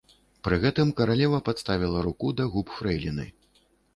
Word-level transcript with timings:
Пры 0.45 0.55
гэтым 0.63 0.93
каралева 1.01 1.41
падставіла 1.51 1.99
руку 2.09 2.33
да 2.39 2.49
губ 2.55 2.75
фрэйліны. 2.79 3.27